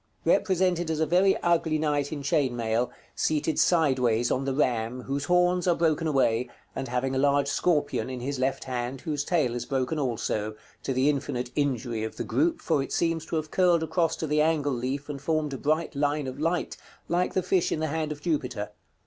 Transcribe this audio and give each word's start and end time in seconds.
Represented 0.25 0.89
as 0.89 0.99
a 0.99 1.05
very 1.05 1.37
ugly 1.43 1.77
knight 1.77 2.11
in 2.11 2.23
chain 2.23 2.55
mail, 2.55 2.89
seated 3.13 3.59
sideways 3.59 4.31
on 4.31 4.45
the 4.45 4.53
ram, 4.55 5.01
whose 5.03 5.25
horns 5.25 5.67
are 5.67 5.75
broken 5.75 6.07
away, 6.07 6.49
and 6.75 6.87
having 6.87 7.13
a 7.13 7.19
large 7.19 7.47
scorpion 7.47 8.09
in 8.09 8.19
his 8.19 8.39
left 8.39 8.63
hand, 8.63 9.01
whose 9.01 9.23
tail 9.23 9.53
is 9.53 9.67
broken 9.67 9.99
also, 9.99 10.55
to 10.81 10.91
the 10.91 11.07
infinite 11.07 11.51
injury 11.55 12.03
of 12.03 12.15
the 12.17 12.23
group, 12.23 12.61
for 12.63 12.81
it 12.81 12.91
seems 12.91 13.27
to 13.27 13.35
have 13.35 13.51
curled 13.51 13.83
across 13.83 14.15
to 14.15 14.25
the 14.25 14.41
angle 14.41 14.73
leaf, 14.73 15.07
and 15.07 15.21
formed 15.21 15.53
a 15.53 15.57
bright 15.59 15.93
line 15.95 16.25
of 16.25 16.39
light, 16.39 16.77
like 17.07 17.35
the 17.35 17.43
fish 17.43 17.71
in 17.71 17.79
the 17.79 17.85
hand 17.85 18.11
of 18.11 18.23
Jupiter. 18.23 18.71